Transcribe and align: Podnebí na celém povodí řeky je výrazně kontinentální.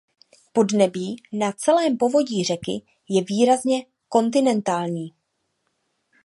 Podnebí 0.53 1.21
na 1.33 1.51
celém 1.51 1.97
povodí 1.97 2.43
řeky 2.43 2.81
je 3.09 3.23
výrazně 3.23 3.85
kontinentální. 4.09 5.13